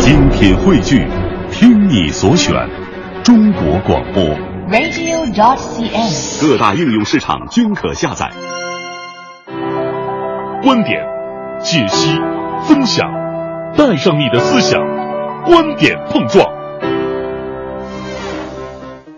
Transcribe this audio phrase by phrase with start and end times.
[0.00, 1.06] 精品汇聚，
[1.52, 2.54] 听你所选，
[3.22, 4.24] 中国广播。
[4.70, 6.40] radio.cn。
[6.40, 8.30] 各大应用市场均可下载。
[10.62, 11.04] 观点、
[11.60, 12.18] 解析、
[12.66, 13.06] 分享，
[13.76, 14.80] 带上你的思想，
[15.44, 16.59] 观点碰撞。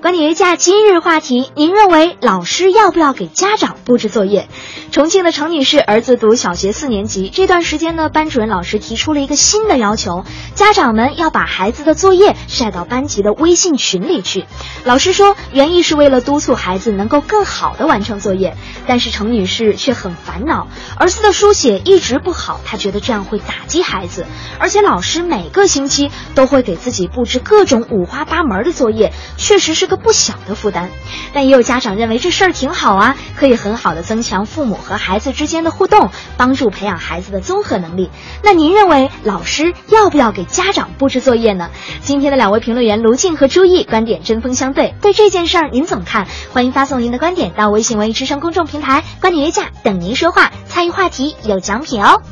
[0.02, 4.48] 观点约架今日话题：您认为老师要不要给家长布置作业？
[4.90, 10.24] 重庆的程女士儿子读小学四年级，这段时间呢，班主任老师提出了一个新的要求，
[10.56, 14.44] 家长们要把孩子的作业晒到班级的微信群里去。
[14.82, 18.56] 老师说，原意是为了督促孩子能够更好的完成作业，
[18.88, 20.66] 但是程女士却很烦恼，
[20.98, 24.26] 儿子的书写一直不好，她觉得这样会打击孩子，
[24.58, 30.90] 而且老师每个星期都会给自己布置各种五花八门的作业，确实是个不小的负担。
[31.34, 38.10] 但也有家长认为这事儿挺好啊，可以很好的增强父母和孩子之间的互动，帮助培养孩子的综合能力。
[38.42, 41.70] 那您认为老师要不要给家长布置作业呢？
[42.02, 46.26] 今天的两位评论员卢静和朱毅观点针锋相对，对这件事儿您怎么看？
[46.52, 52.22] 欢迎发送您的观点到微信文艺之声公众平台“观点约架”，等您说话，参与话题有奖品哦。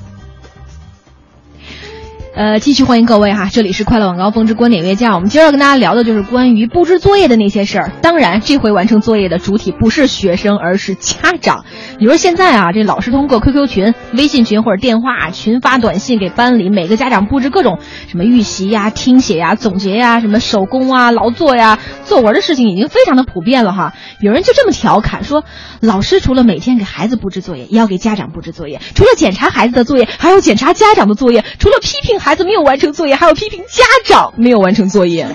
[2.33, 5.17] 呃，继续欢迎各位哈，这里是快乐晚高峰之观点约架。
[5.17, 7.92] 我们今儿要跟大家聊的就是关于布置作业的那些事儿。
[8.03, 11.64] 当然，这回完成作业的主体不是学生，而是家长。
[11.98, 23.92] 你说现在啊，这老师通过 QQ 群、微信群或者电话群发短信给班里每个家长布置各种什么预习呀、听写呀、总结呀、什么手工啊、劳作呀、作文的事情，已经非常的普遍了哈。
[24.20, 25.44] 有人就这么调侃说，
[25.81, 35.27] 老师除了每天给孩子布置作业，也要给家长布置作业；除了检查孩子的作业，还要检查家长的作业；除了批评孩子没有完成作业，还要批评家长没有完成作业，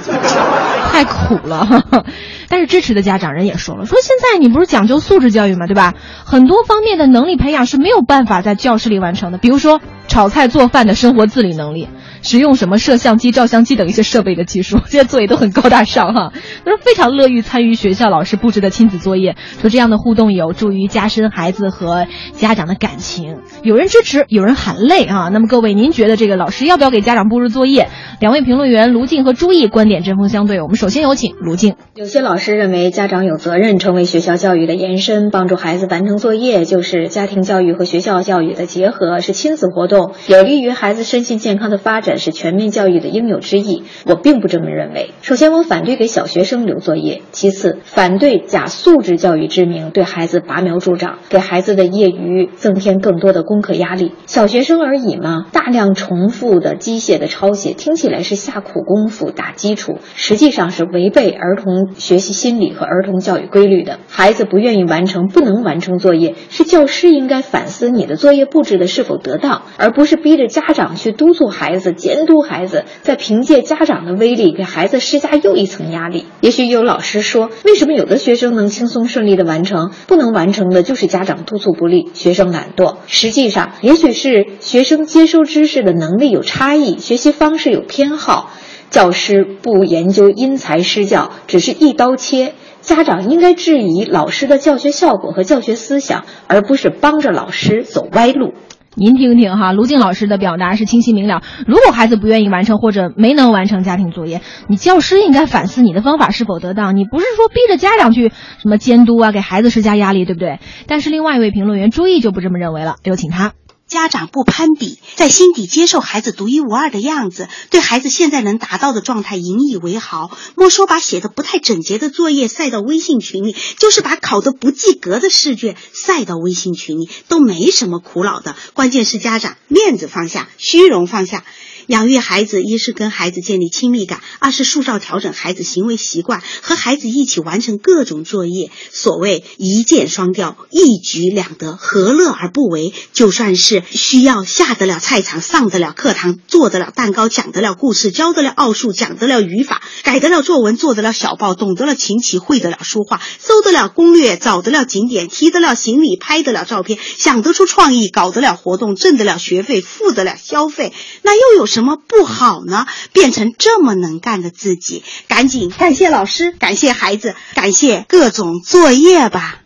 [0.91, 2.05] 太苦了。
[2.47, 5.93] 但是支持的家长人也说了，说现在你不是讲究素质教育嘛，对吧？
[6.25, 11.89] 很多方面的能力培养是没有办法在教室里完成的，比如说炒菜做饭的生活自理能力，
[12.21, 16.31] 使用什么摄像机、照相机等一些设备的技术， 这些作业都很高大上哈。
[16.63, 22.05] 他说非常乐于参与学校老师布置的亲子作业，说这样的互动有助于加深孩子和
[22.37, 23.39] 家长的感情。
[23.63, 25.29] 有人支持，有人喊累啊。
[25.33, 27.87] 那么各位，您觉得这个老师要要不要给家长布置作业？
[28.19, 30.59] 两位评论员卢静和朱毅观点针锋相对。
[30.61, 31.77] 我们首先有请卢静。
[31.95, 43.83] 有些老师认为家长有责任成为学校教育的延伸，帮助孩子完成作业，就是家庭教育和学校教育的结合，是亲子活动，有利于孩子身心健康的发展，是全面教育的应有之义。
[44.05, 45.11] 我并不这么认为。
[45.21, 54.11] 首先，我反对给小学生留作业；其次，反对假素质教育之名对孩子拔苗助长，给孩子的业余增添更多的功课压力。
[54.25, 63.99] 小学生而已嘛，大量重复的机械的抄写，听起来是下苦功夫打基础，实际上是违背儿童学习心理和儿童教育规律的。
[64.09, 76.25] 孩子不愿意完成、不能完成作业，是教师应该反思你的作业布置的是否得当，而不是逼着家长去督促孩子、监督孩子，再凭借家长的威力给孩子施加又一层压力。
[76.41, 82.95] 也许有老师说，为什么有的学生能轻松顺利的完成，不能完成的就是家长督促不力、学生懒惰。
[83.05, 88.49] 实际上，也许是学生接收知识的能力有差差异，学习方式有偏好。
[88.89, 92.53] 教师不研究因材施教，只是一刀切。
[92.79, 98.53] 家长应该质疑老师的教学效果和教学思想，而不是帮着老师走歪路。
[98.95, 101.41] 您听听哈，卢静老师的表达是清晰明了。
[101.67, 104.39] 如果孩子不愿意完成或者没能完成家庭作业，
[104.69, 106.95] 你教师应该反思你的方法是否得当。
[106.95, 110.59] 你不是说逼着家长去什么监督啊，给孩子施加压力，对不对？
[110.87, 113.51] 但是另外一位评论员朱毅就不这么认为了，有请他。
[113.87, 120.35] 家长不攀比，在心底接受孩子独一无二的样子，对孩子现在能达到的状态引以为豪。
[120.55, 128.55] 莫说把写的不太整洁的作业晒到微信群里，就是把考得不及格的试卷晒到微信群里，都没什么苦恼的。
[128.73, 131.45] 关键是家长面子放下，虚荣放下。
[131.87, 138.71] 养育孩子，一是跟孩子建立亲密感，二是塑造调整孩子行为习惯，和孩子一起完成各种作业。
[138.91, 142.93] 所谓一箭双雕，一举两得，何乐而不为？
[143.13, 162.85] 就算是需要下得了菜场，上得了课堂，做得了蛋糕，讲得了故事，教得了奥数，讲得了语法，改得了作文，做得了小报，懂得了琴棋，会得了书画，搜得了攻略，找得了景点，提得了行李，拍得了照片，想得出创意，搞得了活动，挣得了学费，付得了消费，那又有什么不好呢？
[163.11, 169.59] 变成这么能干的自己，赶紧感谢老师，感谢孩子，感谢各种作业吧。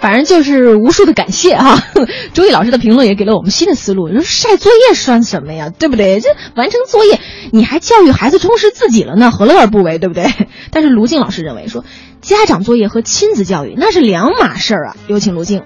[0.00, 1.80] 反正就是无数的感谢哈。
[2.34, 5.70] 周毅老师的评论也给了我们新的思路，你说晒作业算什么呀？
[5.70, 6.18] 对不对？
[6.20, 7.20] 这完成作业，
[7.52, 10.00] 你还教育孩子充实自己了呢，何乐而不为？
[10.00, 10.26] 对不对？
[10.72, 11.84] 但是卢静老师认为说，
[12.20, 14.96] 家长作业和亲子教育那是两码事儿啊。
[15.06, 15.62] 有请卢静。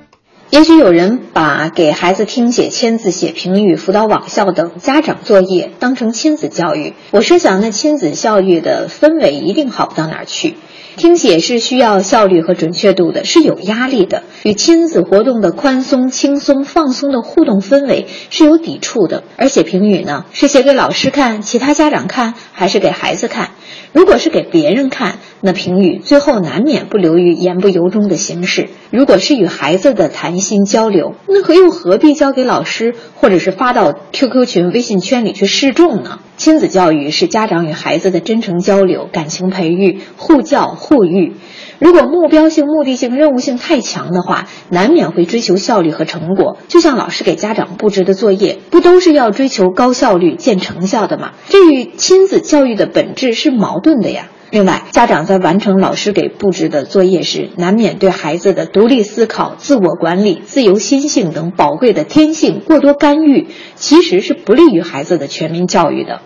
[0.53, 10.57] 也许有人把给孩子听写、签字、写评语、辅导网校等家长作业当成亲子教育，我设想那亲子教育的氛围一定好不到哪儿去。
[10.97, 19.25] 听写是需要效率和准确度的，是有压力的，与亲子活动的宽松、轻松、放松的互动氛围是有抵触的。
[19.39, 23.53] 而写评语呢，是写给老师看、其他家长看，还是给孩子看？
[23.93, 36.21] 如果是给别人看，那评语最后难免不流于言不由衷的形式；如果是与孩子的谈心交流，那何又何必交给老师，或者是发到 QQ 群、微信圈里去示众呢？
[36.39, 41.35] 亲子教育是家长与孩子的真诚交流、感情培育、互教互育。
[41.83, 46.57] 如果目标性、目的性、任务性太强的话，难免会追求效率和成果。
[46.69, 51.33] 就像老师给家长布置的作业，不都是要追求高效率、见成效的吗？
[51.49, 54.29] 这与亲子教育的本质是矛盾的呀。
[54.51, 66.21] 另外，家长在完成老师给布置的作业时，难免对孩子的独立思考、自我管理、自由心性等宝贵的天性过多干预，其实是不利于孩子的全民教育的。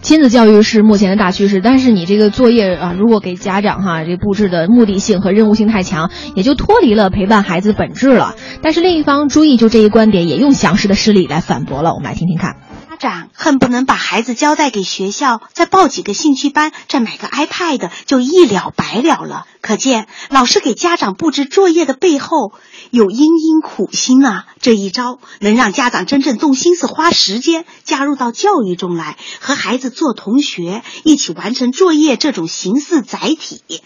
[0.00, 8.34] 亲子教育是目前的大趋势，但是你这个作业啊，如果给家长哈这布置的目的性和任务性太强，也就脱离了陪伴孩子本质了。
[8.62, 12.56] 但是另一方朱毅就这一观点也用详实的事例来反驳了，我们来听听看。
[12.98, 19.46] 长恨不能把孩子交代给学校，再报几个兴趣班，再买个 iPad 就一了百了了。
[19.62, 22.52] 可见老师给家长布置作业的背后。
[22.90, 24.46] 有殷殷苦心啊！
[24.62, 32.16] 这一招能让家长真正动心思、花时间加入到教育中来，和孩子做同学，一起完成作业。
[32.16, 33.82] 这种形式载体，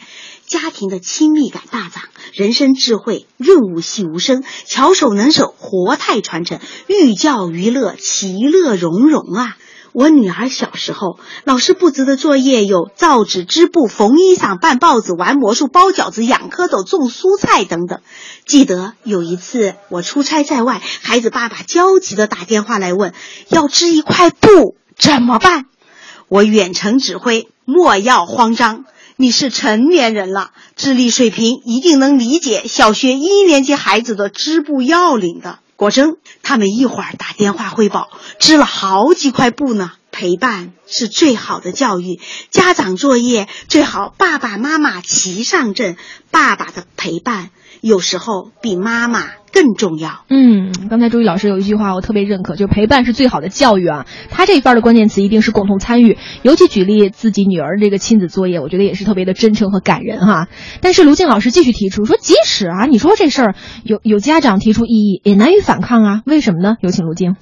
[0.52, 2.02] 家庭的亲密感大涨，
[2.34, 9.56] 人生智慧润物细无声，巧手能手，活态传承，寓教于乐，其乐融融啊！
[9.94, 18.00] 我女儿小时候，老师布置的作业有造纸、织布、缝衣裳、办报纸、玩魔术、包饺子、养蝌蚪、种蔬菜等等。
[18.44, 23.14] 记得有一次我出差在外，孩子爸爸焦急的打电话来问，
[23.48, 25.64] 要织一块布怎么办？
[26.28, 28.84] 我远程指挥，莫要慌张，
[29.16, 35.58] 你是成年人了，智力水平一定能理解小学一年级孩子的织布要领的。
[35.76, 39.92] 果真，他们一会儿打电话汇报，织了好几块布呢。
[40.14, 42.20] 陪伴是最好的教育，
[42.50, 45.96] 家长作业最好爸爸妈妈齐上阵，
[46.30, 47.48] 爸爸的陪伴。
[47.82, 50.24] 有时候比妈妈更重要。
[50.28, 54.06] 嗯，刚才周毅老师有一句话我特别认可，就是陪伴是最好的教育啊。
[54.30, 60.46] 他这一番的关键词一定是共同参与，尤其举例自己女儿这个亲子作业，我觉得也是特别的真诚和感人哈。
[60.80, 66.22] 但是卢静老师继续提出说，即使啊，你说这事儿有有家长提出异议，也难以反抗啊。
[66.24, 66.76] 为什么呢？
[66.80, 67.34] 有请卢静。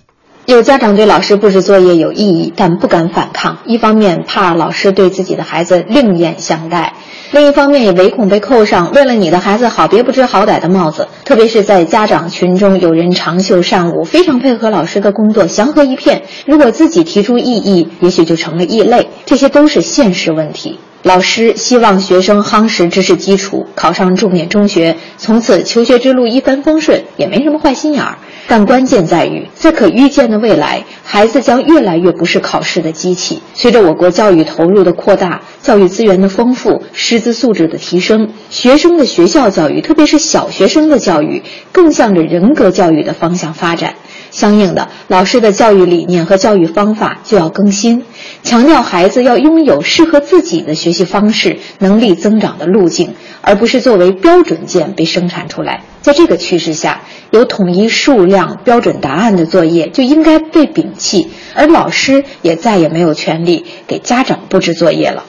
[0.51, 6.95] 有家长对老师布置作业有异议，但不敢反抗，一方面怕老师对自己的孩子另眼相待。
[7.31, 11.07] 另一方面，也唯恐被扣上“为了你的孩子好，别不知好歹”的帽子。
[11.25, 16.25] 特别是在家长群中，有人长袖善舞，非常配合老师的工作，祥和一片。
[16.47, 19.09] 如果自己提出异议，也许就成了异类。
[19.27, 20.81] 这些都是现实问题。
[21.03, 28.19] 老师希望学生夯实知识基础，考上重点中学，从此求学之路一帆风顺，也没什么坏心眼儿。
[28.49, 33.41] 但关键在于，在可预见的未来，孩子将越来越不是考试的机器。
[33.55, 41.43] 随着我国教育投入的扩大，教育资源的丰富，师资素质的提升，学生的学校教育，特别是小学生的教育，
[41.73, 43.95] 更向着人格教育的方向发展。
[44.31, 48.05] 相应的，老师的教育理念和教育方法就要更新，
[48.43, 55.83] 强调孩子要拥有适合自己的学习方式、能力增长的路径，而不是作为标准件被生产出来。
[56.01, 65.25] 在这个趋势下，有统一数量、标准答案的作业就应该被摒弃，而老师也再也没有权利给家长布置作业了。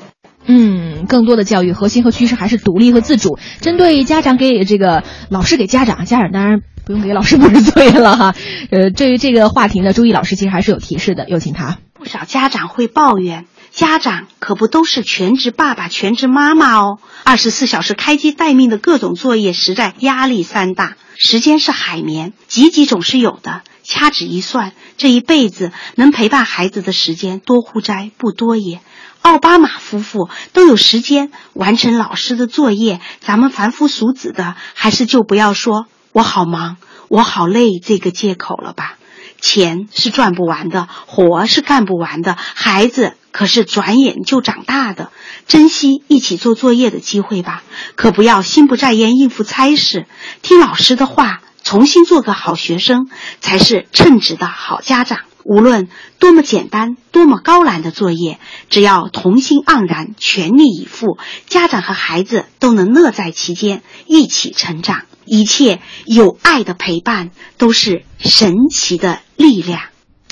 [0.46, 3.38] 嗯，更多的教育核心和趋势还是独立和自主。
[3.60, 8.36] 针对家长给这个老师给家长，家长当然不用给老师布置作业了哈。
[8.72, 11.78] 呃，对于这个话题呢，朱毅老师其实还是有提示的，有请他。
[11.94, 20.96] 不少家长会抱怨，家长可不都是全职爸爸、全职妈妈哦，二十四小时开机待命的各种作业，实在压力山大。
[21.24, 23.62] 时间是海绵，挤挤总是有的。
[23.84, 28.10] 掐指一算，这一辈子能陪伴孩子的时间多乎哉？
[28.18, 28.82] 不多也。
[29.22, 38.98] 奥巴马夫妇都有时间完成老师的作业，咱们凡夫俗子的，还是就不要说“我好忙，我好累”这个借口了吧。
[39.42, 45.12] 钱是赚不完的，活是干不完的，孩子可是转眼就长大的。
[45.48, 47.64] 珍惜一起做作业的机会吧，
[47.96, 50.06] 可不要心不在焉应付差事。
[50.42, 53.10] 听老师的话，重新做个好学生，
[53.42, 55.20] 才是称职的好家长。
[55.44, 61.18] 无论多么简单、多么高难的作业，只要童心盎然、全力以赴，
[61.48, 65.04] 家长和孩子都能乐在其间，一起成长。
[65.24, 69.82] 一切有爱的陪伴，都是神奇的力量。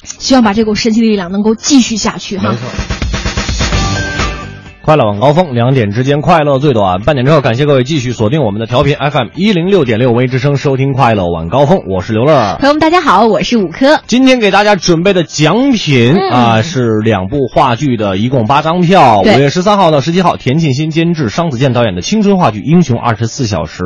[0.04, 2.56] 希望把这股神奇的力量能够继续下去哈。
[4.89, 7.03] 快乐晚高峰，两点之间快乐最短。
[7.03, 11.84] 半点之后，感谢各位继续锁定我们的调频 FM 一零六点六微之声，收听快乐晚高峰。
[11.88, 12.58] 我是刘乐。
[12.60, 14.01] 朋友们，大家好，我是五科。
[14.08, 19.22] 今天给大家准备的奖品、嗯啊，是两部话剧的，一共八张票。
[19.22, 23.84] 五月十三号到十七号，田沁鑫监制，商子健导演的青春话剧《英雄二十四小时》。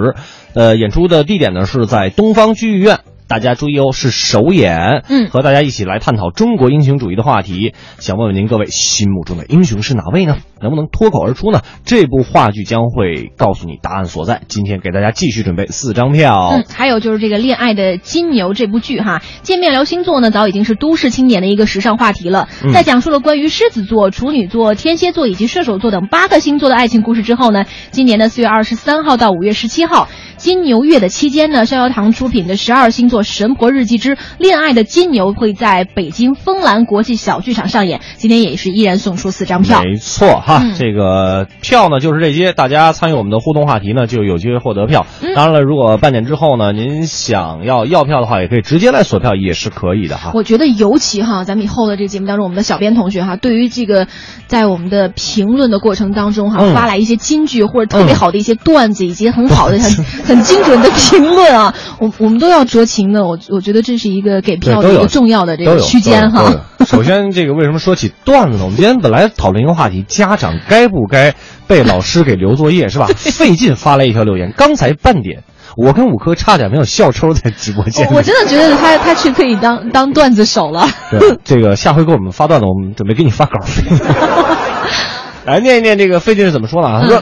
[0.54, 3.00] 呃，演出的地点呢是在东方剧院。
[3.28, 5.04] 大家注意哦，是首演。
[5.10, 7.74] 嗯和大家一起来探讨中国英雄主义的话题。
[8.00, 10.38] 想问问您各位，心目中的英雄是哪位呢？
[10.62, 11.62] 能不能脱口而出呢？
[11.84, 14.42] 这部话剧将会告诉你答案所在。
[14.48, 16.50] 今天给大家继续准备四张票。
[16.54, 22.48] 嗯，还有就是这个《恋爱的金牛》这部剧哈，见面聊星座呢，早已经是都市青年的一个时尚话题了。
[22.64, 30.08] 嗯在讲述了关于狮子座、处女座、天蝎座以及射手座等八个星座的爱情故事之后呢，今年的四月二十三号到五月十七号，
[30.44, 38.02] 金牛月的期间呢，逍遥堂出品的十二星座神婆日记之恋爱的金牛会在北京枫兰国际小剧场上演。
[38.18, 39.82] 今天也是依然送出四张票。
[39.82, 45.06] 没错哈，嗯这个票呢就是这些，大家参与我们的互动话题呢，就有机会获得票。
[45.22, 50.32] 嗯当然了，如果半点之后呢，您想要要票的话，也可以直接来索票，也是可以的哈。
[50.34, 54.08] 我觉得尤其哈，咱们以后的这个节目当中，我们的小编同学哈，对于这个
[54.48, 59.80] 在我们的评论的过程当中哈，嗯发来一些金句或者特别嗯好的一些段子，以及很好的、
[60.26, 63.24] 很很精准的评论啊，我我们都要酌情的。
[63.24, 66.52] 我我觉得这是一个给票的一个重要的这个区间哈。
[66.88, 68.64] 首先，这个为什么说起段子呢？
[68.64, 71.36] 我们今天本来讨论一个话题，家长该不该
[71.68, 73.06] 被老师给留作业是吧？
[73.16, 75.44] 费劲发来一条留言，刚才半点，
[75.78, 78.08] 我跟五科差点没有笑抽在直播间。
[78.10, 80.88] 我我真的觉得他他去可以当当段子手了。
[81.12, 83.84] 对，这个下回给我们发段子，我们准备给你发稿费。
[85.46, 87.02] 来念一念这个费劲是怎么说的啊？
[87.02, 87.22] 他说：“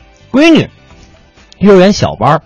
[0.30, 0.68] 闺女，
[1.58, 2.42] 幼儿园小班儿，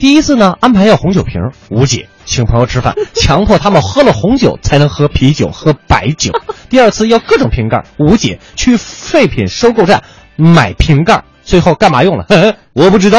[0.00, 6.32] 第一次呢安排要红酒瓶儿，吴姐请朋友吃饭， 强迫他们喝了红酒才能喝啤酒、喝白酒。
[6.70, 10.02] 第二次要各种瓶盖儿，吴姐去废品收购站
[10.36, 12.26] 买瓶盖儿，最后干嘛用了？
[12.72, 13.18] 我不知道。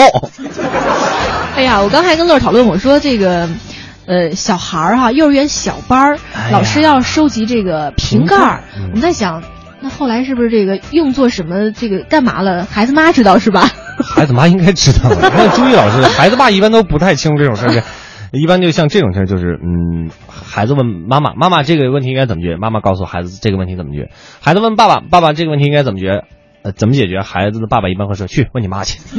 [1.55, 3.47] 哎呀，我刚才跟乐儿讨论，我说这个。
[4.07, 8.35] 呃，小孩儿哈，幼儿园小班儿，哎老师要收集这个瓶盖
[8.87, 9.43] 我们在想，
[9.81, 11.71] 那后来是不是这个用作什么？
[11.71, 12.65] 这个干嘛了？
[12.65, 13.67] 孩子妈知道是吧？
[14.15, 15.17] 孩子妈应该知道的。
[15.21, 17.83] 那朱毅老师， 孩子爸一般都不太清楚这种事儿，
[18.31, 22.57] 一般就像这种事儿，就是嗯，孩子问妈妈，妈妈这个问题应该怎么解决？
[22.57, 24.11] 妈妈告诉孩子这个问题怎么解决？
[24.39, 26.23] 孩子问爸爸，爸爸这个问题应该怎么解决？
[26.63, 27.21] 呃，怎么解决？
[27.21, 28.99] 孩子的爸爸一般会说去问你妈去。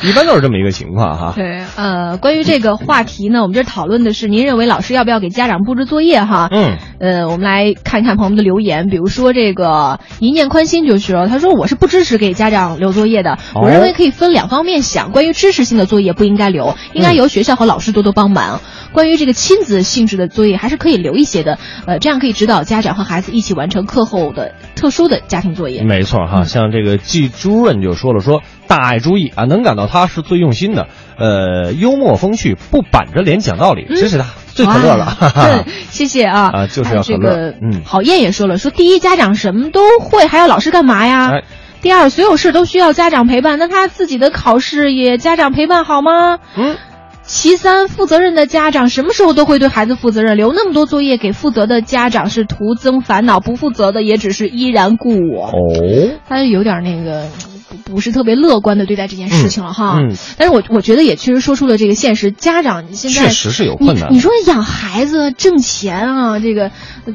[0.08, 1.32] 一般都是这么一个情况哈。
[1.34, 6.48] 对，呃，关于这个话题呢，我们这儿讨论的是，您认为老师要不要给家长布置作业哈？
[6.52, 18.60] 嗯，呃，我们来看一看朋友们的留言，比如说这个一念宽心就是说，他说我是不支持给家长留作业的，哦我认为可以分两方面想，关于知识性的作业不应该留，应该由学校和老师多多帮忙。
[18.92, 25.82] 关于这个亲子性质的作业，还是可以留一些的，呃，这样可以指导家长和孩子一起完成课后的特殊的家庭作业。
[25.82, 30.86] 没错哈，像这个季朱润就说了说，大爱朱毅啊，能感到他是最用心的，
[31.18, 35.16] 呃，幽默风趣，不板着脸讲道理，支持他，最可乐了。
[35.18, 36.50] 对， 谢谢啊。
[36.52, 41.30] 啊就是要可乐个，嗯郝燕也说了，说第一，家长什么都会，还要老师干嘛呀？
[41.32, 41.42] 哎
[41.80, 46.38] 第二，所有事都需要家长陪伴，那他自己的考试也家长陪伴好吗？
[46.56, 46.76] 嗯。
[47.22, 55.48] 其三，负责任的家长什么时候都会对孩子负责任，留那么多作业给负责的家长是徒增烦恼，不负责的也只是依然故我。
[55.48, 57.26] 哦，他有点那个
[57.68, 59.98] 不不是特别乐观的对待这件事情了哈。
[59.98, 64.16] 嗯嗯但是我我觉得也确实说出了这个现实，家长现在确实是有困难你。
[64.16, 66.70] 你说养孩子挣钱啊，这个。
[67.04, 67.14] 呃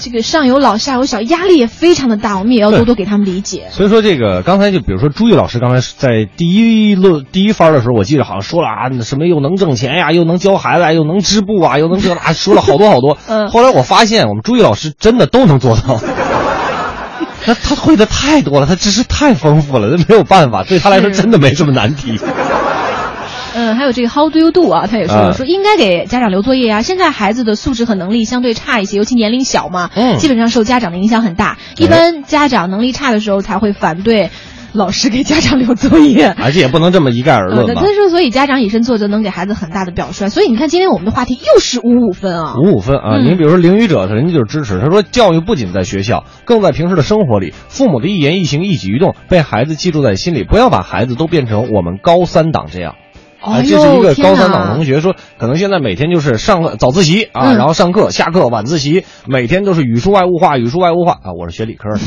[0.00, 3.68] 这个上有老下有小，压力也非常的大，我们也要多多给他们理解。
[3.70, 13.16] 所以说，这个刚才就比如说朱毅老师刚才在第一论第一番的时候，我记得好像说了啊，什么又能挣钱呀，又能教孩子啊，又能织布啊，又能这那，说了好多好多。
[13.28, 16.00] 嗯后来我发现，我们朱毅老师真的都能做到。
[17.46, 22.18] 那他会的太多了，他知识太丰富了，那没有办法，对他来说真的没什么难题。
[23.54, 24.86] 嗯，还有这个 How do you do 啊？
[24.86, 26.80] 他也说了，啊说应该给家长留作业啊。
[26.80, 31.58] 现在孩子的素质和能力相对差一些，尤其年龄小嘛，嗯基本上受家长的影响很大。
[31.76, 34.30] 一般家长能力差的时候才会反对
[34.72, 36.34] 老师给家长留作业。
[36.38, 37.86] 而且也不能这么一概而呃，论吧他。
[37.92, 40.28] 说，所以家长以身作则，能给孩子很大的表率。
[40.28, 42.54] 所以你看，今天我们的话题又是五五分啊。
[42.56, 43.16] 五五分啊！
[43.18, 44.80] 嗯比如说领语者，人家就是支持。
[44.80, 47.52] 他说，教育不仅在学校，更在平时的生活里。
[47.68, 52.94] 父母的一言一行、一举一动，被孩子记住在心里，不要把孩子都变成我们高三党这样。
[53.42, 61.32] 啊，哎这是一个高三哪党同学说，可能现在每天就是上早自习啊，嗯然后上课、下课、晚自习，每天都是语数外物化、语数外物化啊。
[61.38, 62.00] 我是学理科的，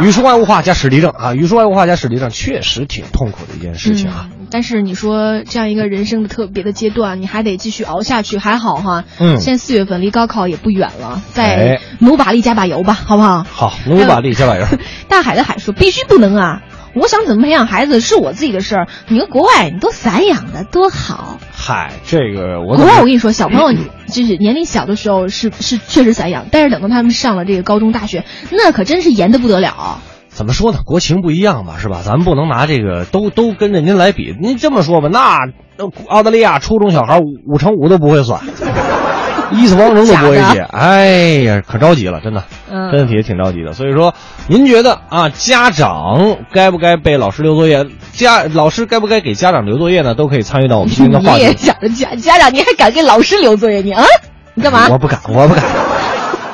[0.04, 4.28] 语数外物化加史地政啊，语数外物化加史地政，确实挺痛苦的一件事情啊。
[4.30, 9.04] 嗯，但是你说这样一个人生的特别的阶段，你还得继续熬下去，还好哈。
[9.18, 13.44] 嗯现在四月份离高考也不远了，再哎努把力加把油吧，好不好？
[13.50, 14.66] 好，努把力加把油。
[15.08, 16.62] 大海的海说必须不能啊！
[16.94, 21.38] 我想怎么培养孩子是我自己的事儿，你跟国外你都散养的多好。
[21.52, 23.72] 嗨，这个我国外我跟你说，小朋友
[24.06, 30.00] 就是年龄小的时候是是确实散养，但是等到他们上了这个高中大学，那可真是严的不得了。
[30.28, 30.78] 怎么说呢？
[30.84, 32.02] 国情不一样嘛，是吧？
[32.04, 34.34] 咱们不能拿这个都都跟着您来比。
[34.40, 38.40] 您这么说吧，那呃澳大利亚初中小孩五五乘五都不会算，
[39.52, 40.60] 一次方程都不会假写。
[40.70, 41.06] 哎
[41.44, 43.72] 呀，可着急了，真的，嗯真的也挺着急的。
[43.72, 44.14] 所以说，
[44.48, 47.86] 您觉得啊，家长该不该被老师留作业？
[48.12, 50.14] 家老师该不该给家长留作业呢？
[50.14, 51.66] 都可以参与到我们今天的话你也题。
[51.66, 53.80] 想着家家长，你还敢给老师留作业？
[53.80, 54.04] 你啊，
[54.54, 54.88] 你干嘛？
[54.90, 55.64] 我不敢，我不敢。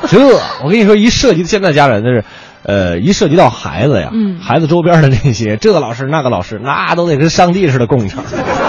[0.06, 0.18] 这
[0.62, 2.22] 我跟你说，一涉及现在家长就是，
[2.64, 8.16] 呃，一涉及到孩子呀，嗯 孩子周边的那些，这个老师那个老师，那都得跟上帝似的供着，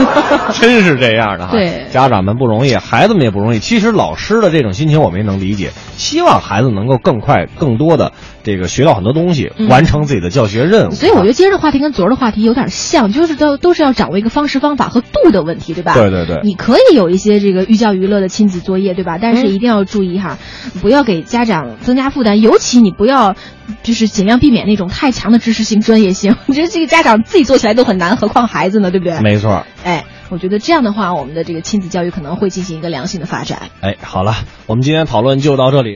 [0.60, 1.52] 真是这样的哈。
[1.52, 3.60] 对家长们不容易，孩子们也不容易。
[3.60, 8.12] 其实老师的这种心情我们也能理解，希望孩子能够更快、更多的
[8.44, 10.92] 这个学到很多东西，嗯完成自己的教学任务。
[10.92, 15.94] 所以我觉得今儿的话题跟昨儿的话题有点像，就是都都是要掌握一个方式方法和度的问题，对吧？
[15.94, 19.18] 对对对你可以有一些这个寓教于乐的亲子作业，对吧？
[19.22, 20.38] 但是一定要注意哈，
[20.82, 23.36] 不要给家长增加负担，尤其你不要
[23.84, 26.36] 就是尽量避免那种太强的知识性、专业性。
[26.48, 29.20] 我觉得这个家长自己做起来都很难，何况孩子呢，对不对？
[29.22, 29.66] 没错。
[29.84, 33.70] 哎，我觉得这样的话，我们的这个亲子教育可能会进行一个良性的发展。
[33.82, 34.34] 哎，好了，
[34.66, 35.94] 我们今天讨论就到这里。